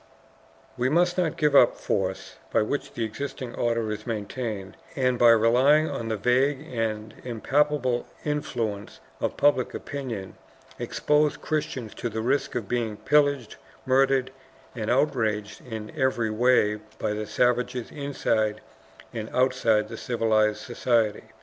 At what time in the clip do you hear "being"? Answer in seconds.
12.67-12.97